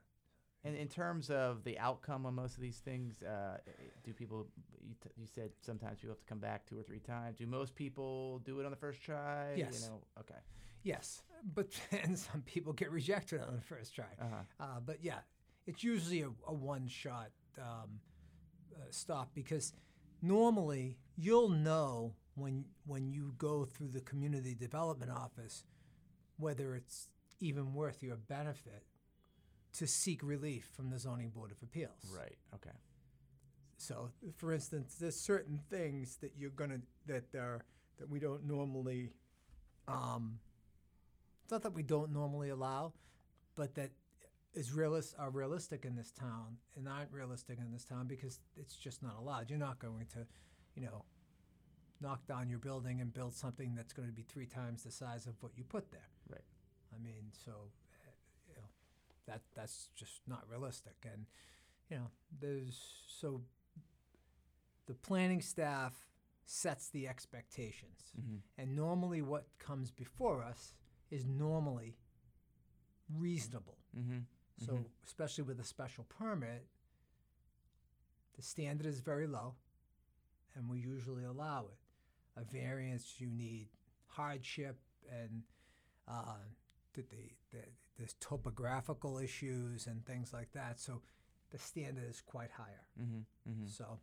And 0.64 0.76
in 0.76 0.88
terms 0.88 1.30
of 1.30 1.62
the 1.62 1.78
outcome 1.78 2.24
on 2.26 2.34
most 2.34 2.54
of 2.56 2.62
these 2.62 2.78
things, 2.80 3.22
uh, 3.22 3.58
do 4.02 4.12
people? 4.14 4.48
You, 4.80 4.94
t- 5.02 5.10
you 5.16 5.26
said 5.26 5.50
sometimes 5.60 6.00
people 6.00 6.14
have 6.14 6.20
to 6.20 6.26
come 6.26 6.40
back 6.40 6.64
two 6.66 6.78
or 6.78 6.82
three 6.82 7.00
times. 7.00 7.36
Do 7.36 7.46
most 7.46 7.74
people 7.74 8.38
do 8.40 8.60
it 8.60 8.64
on 8.64 8.70
the 8.70 8.76
first 8.78 9.00
try? 9.02 9.54
Yes. 9.56 9.74
You 9.74 9.80
know. 9.88 10.00
Okay. 10.20 10.40
yes, 10.82 11.22
but 11.54 11.68
and 11.92 12.18
some 12.28 12.42
people 12.42 12.72
get 12.72 12.90
rejected 12.90 13.40
on 13.42 13.54
the 13.54 13.60
first 13.62 13.94
try. 13.94 14.12
Uh 14.18 14.24
huh. 14.30 14.42
Uh, 14.64 14.80
but 14.80 14.98
yeah, 15.04 15.20
it's 15.66 15.84
usually 15.84 16.22
a, 16.22 16.30
a 16.46 16.52
one 16.54 16.88
shot 16.88 17.30
um, 17.58 18.00
uh, 18.74 18.78
stop 18.90 19.28
because 19.34 19.72
normally 20.22 20.98
you'll 21.16 21.48
know 21.50 22.14
when 22.34 22.64
when 22.86 23.10
you 23.10 23.34
go 23.38 23.64
through 23.64 23.88
the 23.88 24.00
community 24.00 24.54
development 24.54 25.10
office 25.10 25.64
whether 26.36 26.74
it's 26.74 27.08
even 27.40 27.74
worth 27.74 28.02
your 28.02 28.16
benefit 28.16 28.84
to 29.72 29.86
seek 29.86 30.22
relief 30.22 30.68
from 30.74 30.90
the 30.90 30.98
zoning 30.98 31.30
board 31.30 31.50
of 31.50 31.58
appeals. 31.62 32.12
Right. 32.16 32.36
Okay. 32.54 32.76
So, 33.76 34.10
for 34.36 34.52
instance, 34.52 34.96
there's 35.00 35.18
certain 35.18 35.60
things 35.68 36.16
that 36.20 36.32
you're 36.36 36.50
gonna 36.50 36.80
that 37.06 37.34
are 37.34 37.64
that 37.98 38.08
we 38.08 38.20
don't 38.20 38.44
normally. 38.46 39.10
Um, 39.86 40.38
it's 41.42 41.52
not 41.52 41.62
that 41.62 41.74
we 41.74 41.82
don't 41.82 42.12
normally 42.12 42.48
allow, 42.48 42.94
but 43.54 43.74
that 43.74 43.90
is 44.54 44.70
realis- 44.70 45.14
are 45.18 45.30
realistic 45.30 45.84
in 45.84 45.94
this 45.94 46.10
town 46.10 46.56
and 46.76 46.88
aren't 46.88 47.12
realistic 47.12 47.58
in 47.58 47.70
this 47.70 47.84
town 47.84 48.06
because 48.06 48.40
it's 48.56 48.76
just 48.76 49.02
not 49.02 49.16
allowed. 49.18 49.50
You're 49.50 49.58
not 49.58 49.78
going 49.78 50.06
to, 50.14 50.26
you 50.74 50.82
know, 50.82 51.04
knock 52.04 52.26
down 52.26 52.48
your 52.50 52.58
building 52.60 53.00
and 53.00 53.12
build 53.12 53.34
something 53.34 53.74
that's 53.74 53.92
going 53.92 54.08
to 54.08 54.14
be 54.14 54.22
three 54.22 54.46
times 54.46 54.84
the 54.84 54.90
size 54.92 55.26
of 55.26 55.34
what 55.42 55.52
you 55.56 55.64
put 55.64 55.90
there. 55.90 56.08
Right. 56.28 56.44
I 56.94 56.98
mean, 57.02 57.24
so 57.44 57.52
uh, 58.06 58.10
you 58.48 58.54
know, 58.56 58.68
that 59.26 59.40
that's 59.54 59.88
just 59.96 60.20
not 60.28 60.42
realistic, 60.48 60.96
and 61.12 61.26
you 61.90 61.96
know, 61.96 62.10
there's 62.40 62.78
so 63.20 63.40
the 64.86 64.94
planning 64.94 65.40
staff 65.40 65.94
sets 66.46 66.90
the 66.90 67.08
expectations, 67.08 68.12
Mm-hmm. 68.20 68.36
and 68.58 68.76
normally 68.76 69.22
what 69.22 69.46
comes 69.58 69.90
before 69.90 70.42
us 70.42 70.74
is 71.10 71.24
normally 71.26 71.96
reasonable. 73.18 73.78
Mm-hmm. 73.98 74.18
So, 74.64 74.72
Mhm. 74.74 74.84
especially 75.04 75.44
with 75.44 75.58
a 75.58 75.64
special 75.64 76.04
permit, 76.04 76.66
the 78.36 78.42
standard 78.42 78.86
is 78.86 79.00
very 79.00 79.26
low, 79.26 79.54
and 80.54 80.68
we 80.68 80.78
usually 80.78 81.24
allow 81.24 81.66
it. 81.66 81.78
A 82.36 82.44
variance, 82.44 83.14
you 83.18 83.28
need 83.30 83.68
hardship 84.06 84.76
and 85.10 85.42
uh, 86.08 86.42
the, 86.94 87.02
the, 87.02 87.16
the, 87.52 87.64
there's 87.96 88.14
topographical 88.20 89.18
issues 89.18 89.86
and 89.86 90.04
things 90.04 90.32
like 90.32 90.52
that. 90.52 90.80
So, 90.80 91.02
the 91.50 91.58
standard 91.58 92.08
is 92.08 92.20
quite 92.20 92.50
higher. 92.50 92.86
Mm-hmm. 93.00 93.50
Mm-hmm. 93.50 93.68
So, 93.68 93.98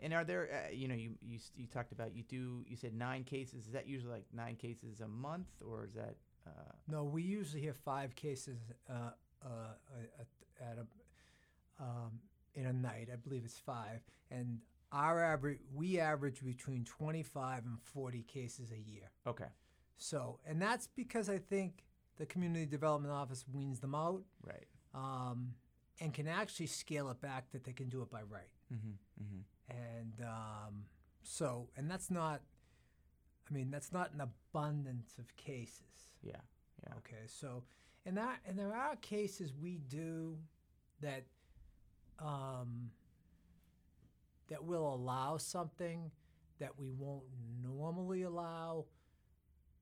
And 0.00 0.12
are 0.12 0.24
there, 0.24 0.48
uh, 0.52 0.72
you 0.72 0.88
know, 0.88 0.96
you, 0.96 1.12
you 1.20 1.38
you 1.54 1.66
talked 1.68 1.92
about 1.92 2.14
you 2.16 2.24
do 2.24 2.64
you 2.66 2.76
said 2.76 2.92
nine 2.92 3.22
cases. 3.22 3.66
Is 3.66 3.72
that 3.72 3.86
usually 3.86 4.12
like 4.12 4.24
nine 4.34 4.56
cases 4.56 5.00
a 5.00 5.06
month, 5.06 5.46
or 5.64 5.84
is 5.84 5.94
that? 5.94 6.16
Uh, 6.44 6.72
no, 6.88 7.04
we 7.04 7.22
usually 7.22 7.62
have 7.66 7.76
five 7.76 8.16
cases 8.16 8.58
uh, 8.90 9.12
uh, 9.44 9.74
at, 10.18 10.26
at 10.60 10.78
a, 10.78 11.82
um, 11.82 12.18
in 12.54 12.66
a 12.66 12.72
night. 12.72 13.08
I 13.12 13.16
believe 13.16 13.44
it's 13.44 13.58
five, 13.58 14.00
and 14.28 14.58
our 14.92 15.22
average 15.22 15.58
we 15.74 15.98
average 15.98 16.44
between 16.44 16.84
25 16.84 17.64
and 17.64 17.80
40 17.80 18.22
cases 18.22 18.70
a 18.70 18.78
year. 18.78 19.10
okay. 19.26 19.46
So, 19.96 20.40
and 20.46 20.60
that's 20.60 20.88
because 20.96 21.28
I 21.30 21.38
think 21.38 21.84
the 22.18 22.26
community 22.26 22.66
development 22.66 23.12
office 23.14 23.44
weans 23.52 23.78
them 23.80 23.94
out 23.94 24.22
Right. 24.44 24.66
um, 24.94 25.54
and 26.00 26.12
can 26.12 26.26
actually 26.26 26.66
scale 26.66 27.08
it 27.10 27.20
back 27.20 27.50
that 27.52 27.62
they 27.64 27.72
can 27.72 27.88
do 27.88 28.02
it 28.02 28.10
by 28.10 28.22
right. 28.22 28.50
Mm-hmm. 28.74 29.22
Mm-hmm. 29.22 29.76
And 29.76 30.28
um, 30.28 30.84
so, 31.22 31.68
and 31.76 31.88
that's 31.90 32.10
not. 32.10 32.40
I 33.48 33.54
mean, 33.54 33.70
that's 33.70 33.92
not 33.92 34.12
an 34.12 34.20
abundance 34.20 35.12
of 35.18 35.36
cases. 35.36 36.16
Yeah. 36.22 36.36
Yeah. 36.84 36.94
Okay, 36.98 37.22
so 37.26 37.62
and 38.04 38.16
that 38.16 38.38
and 38.46 38.58
there 38.58 38.74
are 38.74 38.96
cases 38.96 39.52
we 39.54 39.78
do 39.88 40.36
that 41.00 41.24
um, 42.18 42.90
that 44.52 44.62
will 44.64 44.94
allow 44.94 45.38
something 45.38 46.10
that 46.60 46.78
we 46.78 46.90
won't 46.90 47.24
normally 47.64 48.22
allow 48.22 48.84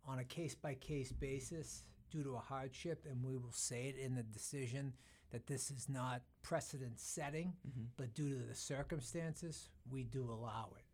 on 0.07 0.21
a 0.21 0.25
case 0.25 0.55
by 0.55 0.75
case 0.75 1.11
basis 1.13 1.83
due 2.11 2.23
to 2.23 2.35
a 2.37 2.39
hardship, 2.39 3.05
and 3.11 3.23
we 3.23 3.37
will 3.37 3.53
say 3.53 3.89
it 3.89 3.97
in 3.99 4.15
the 4.15 4.23
decision 4.23 4.93
that 5.31 5.47
this 5.47 5.71
is 5.71 5.89
not 5.89 6.23
precedent 6.43 6.99
setting, 7.01 7.53
Mm-hmm. 7.69 7.85
but 7.97 8.15
due 8.15 8.31
to 8.31 8.45
the 8.47 8.55
circumstances, 8.55 9.69
we 9.91 10.05
do 10.05 10.25
allow 10.31 10.71
it. 10.77 10.85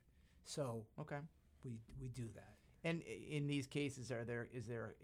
So 0.45 0.87
Okay. 0.99 1.19
we 1.65 1.79
we 2.01 2.09
do 2.09 2.29
that. 2.35 2.55
And 2.83 3.03
in 3.03 3.47
these 3.47 3.67
cases, 3.67 4.11
are 4.11 4.25
there 4.25 4.49
is 4.53 4.67
there 4.67 4.95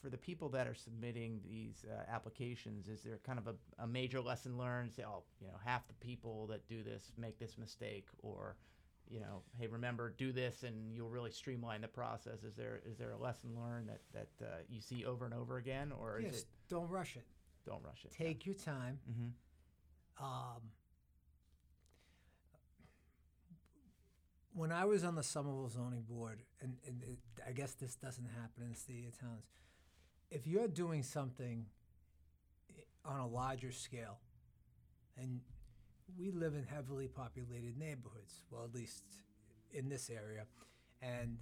for 0.00 0.10
the 0.10 0.18
people 0.18 0.48
that 0.50 0.66
are 0.66 0.74
submitting 0.74 1.40
these 1.44 1.84
uh, 1.90 2.02
applications, 2.10 2.88
is 2.88 3.02
there 3.02 3.18
kind 3.24 3.38
of 3.38 3.46
a, 3.46 3.54
a 3.82 3.86
major 3.86 4.20
lesson 4.20 4.58
learned? 4.58 4.92
Say, 4.92 5.04
oh, 5.06 5.22
you 5.40 5.46
know, 5.46 5.54
half 5.64 5.86
the 5.88 5.94
people 5.94 6.46
that 6.48 6.66
do 6.68 6.82
this 6.82 7.12
make 7.16 7.38
this 7.38 7.56
mistake, 7.58 8.06
or 8.22 8.56
you 9.08 9.20
know, 9.20 9.42
hey, 9.58 9.66
remember, 9.66 10.14
do 10.16 10.32
this, 10.32 10.62
and 10.62 10.92
you'll 10.94 11.10
really 11.10 11.30
streamline 11.30 11.80
the 11.80 11.88
process. 11.88 12.42
Is 12.42 12.54
there 12.56 12.80
is 12.84 12.98
there 12.98 13.12
a 13.12 13.18
lesson 13.18 13.50
learned 13.56 13.88
that 13.88 14.00
that 14.12 14.46
uh, 14.46 14.56
you 14.68 14.80
see 14.80 15.04
over 15.04 15.24
and 15.24 15.34
over 15.34 15.56
again, 15.56 15.92
or 15.92 16.18
is 16.20 16.42
it 16.42 16.44
don't 16.68 16.88
rush 16.88 17.16
it. 17.16 17.24
don't 17.64 17.82
rush 17.84 18.04
it? 18.04 18.12
Take 18.12 18.46
your 18.46 18.54
time. 18.54 18.98
Mm-hmm. 19.10 20.24
Um, 20.24 20.62
when 24.56 24.72
I 24.72 24.86
was 24.86 25.04
on 25.04 25.14
the 25.14 25.22
Somerville 25.22 25.68
zoning 25.68 26.02
board, 26.08 26.42
and, 26.62 26.76
and 26.86 27.02
it, 27.02 27.18
I 27.46 27.52
guess 27.52 27.74
this 27.74 27.94
doesn't 27.94 28.24
happen 28.24 28.64
in 28.64 28.70
the 28.70 28.76
city 28.76 29.06
of 29.06 29.18
towns, 29.18 29.44
if 30.30 30.46
you're 30.46 30.68
doing 30.68 31.02
something 31.02 31.66
eh, 32.70 32.82
on 33.04 33.20
a 33.20 33.26
larger 33.26 33.72
scale, 33.72 34.18
and 35.16 35.40
we 36.18 36.30
live 36.30 36.54
in 36.54 36.64
heavily 36.64 37.08
populated 37.08 37.76
neighborhoods, 37.78 38.42
well, 38.50 38.64
at 38.64 38.74
least 38.74 39.04
in 39.72 39.88
this 39.88 40.10
area, 40.10 40.44
and 41.02 41.38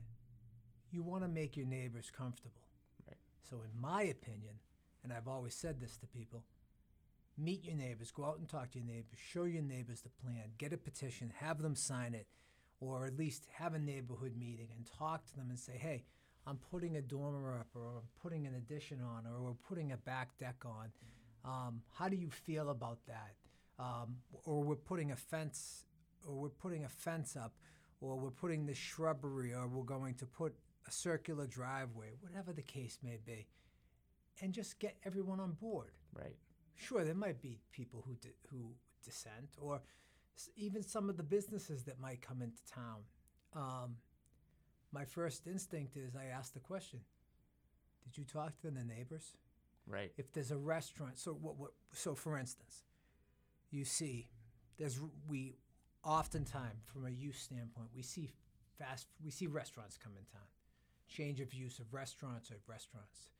you 0.91 1.03
want 1.03 1.23
to 1.23 1.29
make 1.29 1.57
your 1.57 1.67
neighbors 1.67 2.11
comfortable. 2.17 2.69
Right. 3.07 3.19
So, 3.49 3.62
in 3.62 3.81
my 3.81 4.03
opinion, 4.03 4.55
and 5.03 5.12
I've 5.12 5.29
always 5.29 5.55
said 5.55 5.81
this 5.81 5.97
to 5.99 6.07
people, 6.07 6.45
meet 7.37 7.64
your 7.64 7.76
neighbors, 7.76 8.11
go 8.11 8.25
out 8.25 8.38
and 8.38 8.49
talk 8.49 8.71
to 8.73 8.79
your 8.79 8.87
neighbors, 8.87 9.19
show 9.19 9.45
your 9.45 9.62
neighbors 9.62 10.03
the 10.03 10.09
plan, 10.09 10.53
get 10.57 10.73
a 10.73 10.79
petition, 10.79 11.33
have 11.37 11.61
them 11.61 11.75
sign 11.75 12.14
it, 12.14 12.26
or 12.81 13.07
at 13.07 13.17
least 13.17 13.47
have 13.59 13.75
a 13.75 13.79
neighborhood 13.79 14.35
meeting 14.37 14.69
and 14.76 14.87
talk 14.99 15.26
to 15.26 15.37
them 15.37 15.50
and 15.50 15.59
say, 15.59 15.76
hey, 15.76 16.05
I'm 16.47 16.59
putting 16.71 16.97
a 16.97 17.03
dormer 17.03 17.55
up, 17.59 17.69
or 17.75 17.99
I'm 17.99 18.09
putting 18.23 18.47
an 18.47 18.55
addition 18.55 19.01
on, 19.01 19.25
or 19.27 19.41
we're 19.43 19.53
putting 19.69 19.93
a 19.93 19.97
back 19.97 20.37
deck 20.39 20.57
on. 20.65 20.91
Um, 21.45 21.83
how 21.93 22.09
do 22.09 22.17
you 22.17 22.31
feel 22.31 22.71
about 22.71 22.99
that? 23.07 23.35
Um, 23.79 24.17
or 24.45 24.63
we're 24.63 24.77
putting 24.77 25.11
a 25.13 25.17
fence, 25.17 25.85
or 26.27 26.35
we're 26.35 26.49
putting 26.49 26.85
a 26.85 26.89
fence 26.89 27.37
up, 27.37 27.55
or 28.01 28.17
we're 28.19 28.31
putting 28.31 28.67
the 28.67 28.75
shrubbery, 28.75 29.53
or 29.55 29.67
we're 29.69 29.85
going 29.85 30.15
to 30.17 30.27
put 30.27 30.55
a 30.87 30.91
circular 30.91 31.47
driveway, 31.47 32.11
whatever 32.21 32.53
the 32.53 32.63
case 32.63 32.99
may 33.03 33.19
be, 33.25 33.47
and 34.43 34.53
just 34.53 34.79
get 34.79 34.97
everyone 35.05 35.41
on 35.41 35.53
board. 35.53 35.93
Right. 36.13 36.37
Sure, 36.77 37.05
there 37.05 37.15
might 37.15 37.41
be 37.41 37.59
people 37.73 38.03
who 38.07 38.15
di- 38.17 38.35
who 38.51 38.75
dissent, 39.03 39.57
or 39.59 39.81
s- 40.37 40.51
even 40.57 40.83
some 40.83 41.09
of 41.09 41.17
the 41.17 41.23
businesses 41.23 41.85
that 41.85 41.99
might 42.01 42.21
come 42.21 42.43
into 42.43 42.63
town. 42.67 43.01
Um, 43.55 43.97
my 44.95 45.05
first 45.05 45.47
instinct 45.49 45.97
is 45.97 46.15
I 46.15 46.27
ask 46.27 46.55
the 46.55 46.61
question: 46.61 47.01
Did 48.05 48.17
you 48.17 48.25
talk 48.25 48.57
to 48.61 48.71
the 48.71 48.85
neighbors? 48.85 49.37
Right. 49.87 50.13
If 50.17 50.33
there's 50.33 50.53
a 50.53 50.57
restaurant, 50.57 51.19
so 51.19 51.33
what? 51.33 51.59
what 51.59 51.73
so, 51.93 52.15
for 52.15 52.39
instance, 52.39 52.85
you 53.71 53.85
see, 53.85 54.29
there's 54.79 55.01
we 55.29 55.57
oftentimes 56.05 56.85
from 56.85 57.07
a 57.07 57.11
use 57.11 57.39
standpoint, 57.39 57.89
we 57.95 58.03
see 58.03 58.31
fast, 58.79 59.09
we 59.23 59.31
see 59.31 59.49
restaurants 59.49 59.99
come 59.99 60.13
in 60.17 60.25
town, 60.33 60.47
change 61.09 61.41
of 61.41 61.53
use 61.53 61.81
of 61.81 61.93
restaurants 61.93 62.51
or 62.51 62.57
restaurants, 62.69 63.31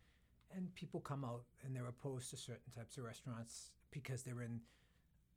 and 0.55 0.75
people 0.75 1.01
come 1.01 1.25
out 1.25 1.45
and 1.65 1.75
they're 1.75 1.87
opposed 1.87 2.31
to 2.31 2.37
certain 2.37 2.73
types 2.77 2.99
of 2.99 3.05
restaurants 3.05 3.71
because 3.93 4.23
they're 4.23 4.43
in 4.43 4.61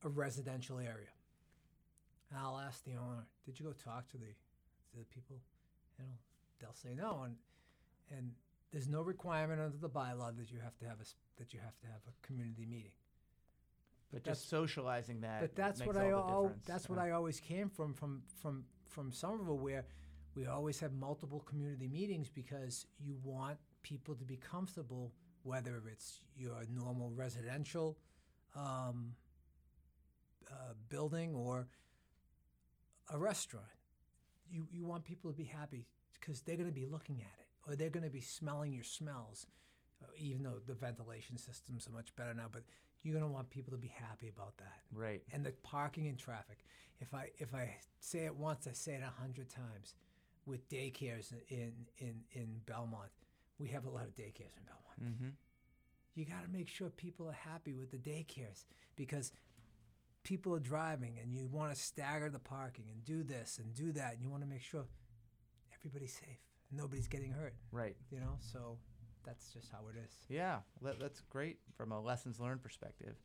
a 0.04 0.10
residential 0.10 0.80
area. 0.80 1.14
And 2.30 2.40
I'll 2.40 2.58
ask 2.58 2.84
the 2.84 2.96
owner, 2.96 3.28
"Did 3.46 3.60
you 3.60 3.68
go 3.68 3.74
talk 3.74 4.10
to 4.10 4.18
the 4.18 4.34
to 4.92 4.98
the 4.98 5.06
people?" 5.06 5.42
You 6.00 6.06
know, 6.06 6.12
they'll 6.60 6.74
say 6.74 6.94
no, 6.96 7.24
and 7.24 7.36
and 8.16 8.32
there's 8.72 8.88
no 8.88 9.02
requirement 9.02 9.60
under 9.62 9.78
the 9.78 9.90
bylaw 9.90 10.36
that 10.38 10.52
you 10.52 10.60
have 10.60 10.78
to 10.80 10.86
have 10.86 11.00
a 11.00 11.06
that 11.38 11.54
you 11.54 11.60
have 11.60 11.78
to 11.80 11.88
have 11.88 12.02
a 12.08 12.26
community 12.28 12.66
meeting. 12.66 12.92
But 14.12 14.24
That's- 14.24 14.40
just 14.40 14.50
socializing 14.50 15.22
that. 15.22 15.42
But 15.42 15.56
that's 15.56 15.82
what 15.86 15.98
I 15.98 16.12
all 16.12 16.28
the 16.28 16.34
al- 16.34 16.44
difference. 16.44 16.66
that's 16.66 16.90
what 16.90 17.00
Uh, 17.00 17.04
I 17.04 17.12
always 17.12 17.40
came 17.40 17.70
from 17.70 17.94
from 17.94 18.24
from 18.42 18.66
from 18.86 19.12
Somerville, 19.12 19.58
where 19.60 19.86
we 20.36 20.46
always 20.46 20.80
have 20.80 20.94
multiple 20.94 21.40
community 21.42 21.88
meetings 21.88 22.30
because 22.30 22.86
you 23.00 23.16
want 23.24 23.60
people 23.82 24.16
to 24.16 24.24
be 24.24 24.38
comfortable, 24.38 25.14
whether 25.44 25.88
it's 25.88 26.22
your 26.36 26.64
normal 26.70 27.12
residential 27.12 27.98
um, 28.56 29.16
uh, 30.50 30.74
building 30.90 31.36
or 31.36 31.68
a 33.10 33.18
restaurant. 33.18 33.66
You 34.50 34.68
you 34.72 34.86
want 34.86 35.04
people 35.06 35.32
to 35.32 35.38
be 35.38 35.44
happy 35.46 35.86
because 36.20 36.42
they're 36.42 36.56
going 36.58 36.70
to 36.70 36.74
be 36.76 36.86
looking 36.86 37.18
at 37.22 37.40
it 37.40 37.48
or 37.68 37.76
they're 37.76 37.90
going 37.90 38.06
to 38.06 38.10
be 38.12 38.22
smelling 38.22 38.74
your 38.74 38.84
smells. 38.84 39.46
Uh, 40.04 40.06
even 40.16 40.44
though 40.44 40.60
the 40.68 40.76
ventilation 40.76 41.38
systems 41.38 41.88
are 41.88 41.92
much 41.92 42.16
better 42.16 42.32
now, 42.32 42.46
but 42.52 42.62
you're 43.02 43.14
going 43.18 43.26
to 43.28 43.34
want 43.34 43.50
people 43.50 43.72
to 43.72 43.80
be 43.80 43.88
happy 43.88 44.28
about 44.28 44.56
that 44.58 44.82
Right. 44.94 45.24
and 45.34 45.44
the 45.44 45.52
parking 45.64 46.08
and 46.08 46.20
traffic. 46.20 46.60
If 47.00 47.14
I 47.16 47.30
if 47.40 47.56
I 47.56 47.76
say 48.00 48.26
it 48.26 48.36
once, 48.36 48.68
I 48.68 48.74
say 48.74 48.94
it 48.94 49.02
a 49.04 49.22
hundred 49.22 49.50
times. 49.50 49.96
With 50.46 50.70
daycares 50.70 51.34
in 51.50 51.74
in 51.98 52.22
in 52.32 52.62
Belmont, 52.66 53.10
we 53.60 53.68
have 53.70 53.86
a 53.86 53.90
lot 53.90 54.04
of 54.06 54.16
daycares 54.16 54.56
in 54.56 54.64
Belmont. 54.66 55.04
Mm-hmm. 55.16 55.30
You 56.16 56.26
got 56.26 56.44
to 56.44 56.50
make 56.50 56.68
sure 56.68 56.90
people 56.90 57.28
are 57.28 57.32
happy 57.52 57.74
with 57.74 57.92
the 57.92 57.98
daycares 57.98 58.66
because 58.96 59.32
people 60.28 60.54
are 60.54 60.60
driving, 60.60 61.18
and 61.22 61.34
you 61.34 61.48
want 61.48 61.74
to 61.74 61.80
stagger 61.82 62.30
the 62.30 62.38
parking 62.40 62.84
and 62.92 63.04
do 63.06 63.24
this 63.24 63.60
and 63.64 63.74
do 63.74 63.94
that, 63.94 64.14
and 64.14 64.22
you 64.22 64.30
want 64.30 64.44
to 64.44 64.50
make 64.50 64.62
sure 64.62 64.86
everybody's 65.80 66.14
safe, 66.14 66.40
nobody's 66.70 67.08
getting 67.08 67.32
hurt. 67.32 67.56
Right. 67.72 67.96
You 68.12 68.20
know, 68.20 68.38
so 68.40 68.78
that's 69.26 69.54
just 69.54 69.72
how 69.72 69.88
it 69.88 69.96
is. 69.98 70.12
Yeah, 70.28 70.58
that's 71.00 71.22
great 71.30 71.60
from 71.78 71.94
a 71.94 72.02
lessons 72.02 72.42
learned 72.42 72.62
perspective. 72.62 73.16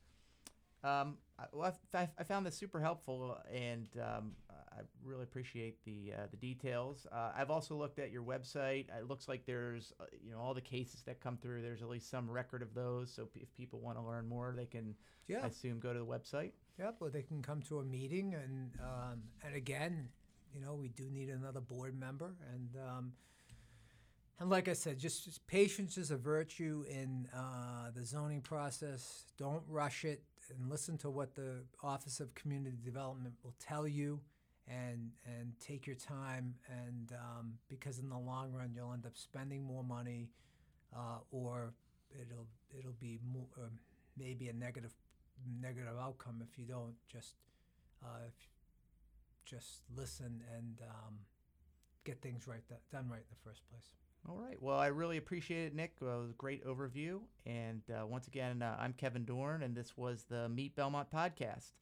Um, 0.85 1.19
I, 1.39 1.45
well, 1.53 1.77
I 1.95 2.25
found 2.25 2.47
this 2.47 2.57
super 2.57 2.81
helpful, 2.81 3.37
and 3.53 3.89
um, 4.01 4.33
I 4.51 4.81
really 5.05 5.23
appreciate 5.25 5.85
the 5.85 6.13
uh, 6.17 6.27
the 6.31 6.37
details. 6.37 7.07
Uh, 7.13 7.31
I've 7.37 7.51
also 7.51 7.77
looked 7.77 7.99
at 8.01 8.11
your 8.11 8.23
website. 8.23 8.87
It 8.97 9.09
looks 9.09 9.29
like 9.29 9.45
there's 9.45 9.93
uh, 10.01 10.05
you 10.25 10.33
know 10.33 10.39
all 10.41 10.55
the 10.55 10.61
cases 10.61 11.03
that 11.07 11.21
come 11.21 11.37
through. 11.37 11.63
There's 11.63 11.83
at 11.83 11.89
least 11.89 12.11
some 12.11 12.29
record 12.31 12.63
of 12.63 12.75
those. 12.75 13.13
So 13.13 13.29
if 13.37 13.53
people 13.55 13.81
want 13.81 13.97
to 13.99 14.03
learn 14.05 14.27
more, 14.29 14.55
they 14.57 14.67
can, 14.67 14.95
I 15.29 15.33
Yeah. 15.33 15.47
assume, 15.47 15.79
go 15.79 15.93
to 15.93 15.99
the 16.01 16.07
website. 16.07 16.53
Yep, 16.79 16.97
or 17.01 17.11
they 17.11 17.23
can 17.23 17.43
come 17.43 17.61
to 17.63 17.81
a 17.81 17.85
meeting, 17.85 18.35
and 18.35 18.73
um, 18.83 19.23
and 19.45 19.55
again, 19.55 20.09
you 20.55 20.61
know, 20.61 20.75
we 20.75 20.89
do 20.89 21.05
need 21.11 21.29
another 21.29 21.61
board 21.61 21.99
member, 21.99 22.35
and 22.53 22.71
um, 22.89 23.13
and 24.41 24.51
like 24.51 24.69
I 24.69 24.73
said, 24.73 24.99
just, 24.99 25.25
just 25.25 25.47
patience 25.47 25.97
is 25.97 26.11
a 26.11 26.17
virtue 26.17 26.85
in 26.91 27.29
uh, 27.33 27.91
the 27.95 28.05
zoning 28.05 28.41
process. 28.41 29.27
Don't 29.39 29.63
rush 29.69 30.05
it, 30.05 30.23
and 30.51 30.69
listen 30.69 30.99
to 30.99 31.11
what 31.11 31.35
the 31.35 31.63
Office 31.83 32.21
of 32.21 32.35
Community 32.35 32.79
Development 32.83 33.35
will 33.45 33.55
tell 33.61 33.87
you, 33.87 34.21
and 34.67 35.11
and 35.27 35.53
take 35.61 35.87
your 35.87 35.97
time, 35.97 36.55
and 36.69 37.13
um, 37.13 37.53
because 37.69 37.99
in 37.99 38.09
the 38.09 38.19
long 38.19 38.53
run, 38.53 38.73
you'll 38.75 38.93
end 38.93 39.07
up 39.07 39.17
spending 39.17 39.63
more 39.63 39.85
money, 39.85 40.31
uh, 40.97 41.19
or 41.31 41.75
it'll 42.11 42.47
it'll 42.77 42.97
be 42.99 43.19
more, 43.33 43.47
um, 43.59 43.71
maybe 44.19 44.49
a 44.49 44.53
negative 44.53 44.93
negative 45.61 45.95
outcome 46.01 46.43
if 46.49 46.59
you 46.59 46.65
don't 46.65 46.95
just 47.11 47.35
uh, 48.03 48.29
just 49.45 49.83
listen 49.97 50.43
and 50.57 50.81
um, 50.89 51.15
get 52.05 52.21
things 52.21 52.47
right 52.47 52.67
th- 52.69 52.81
done 52.91 53.09
right 53.09 53.21
in 53.21 53.31
the 53.31 53.49
first 53.51 53.63
place. 53.71 53.87
All 54.29 54.37
right. 54.37 54.57
Well, 54.61 54.79
I 54.79 54.87
really 54.87 55.17
appreciate 55.17 55.67
it, 55.67 55.75
Nick. 55.75 55.95
Uh, 56.01 56.07
it 56.07 56.21
was 56.21 56.31
a 56.31 56.35
great 56.35 56.65
overview. 56.65 57.21
And 57.45 57.83
uh, 57.91 58.07
once 58.07 58.29
again, 58.29 58.63
uh, 58.63 58.77
I'm 58.79 58.93
Kevin 58.93 59.25
Dorn, 59.25 59.63
and 59.63 59.75
this 59.75 59.97
was 59.97 60.25
the 60.29 60.49
Meet 60.49 60.77
Belmont 60.77 61.11
podcast. 61.11 61.73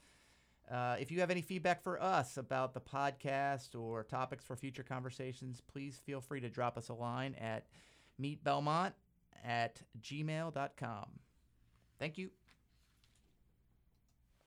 Uh, 0.70 0.96
if 0.98 1.10
you 1.10 1.20
have 1.20 1.30
any 1.30 1.42
feedback 1.42 1.82
for 1.82 2.00
us 2.00 2.36
about 2.36 2.72
the 2.72 2.80
podcast 2.80 3.78
or 3.78 4.04
topics 4.04 4.44
for 4.44 4.56
future 4.56 4.84
conversations, 4.84 5.60
please 5.60 6.00
feel 6.06 6.20
free 6.20 6.40
to 6.40 6.48
drop 6.48 6.78
us 6.78 6.88
a 6.88 6.94
line 6.94 7.34
at 7.34 7.66
meetbelmont 8.20 8.92
at 9.44 9.82
gmail.com. 10.00 11.06
Thank 11.98 12.18
you. 12.18 12.30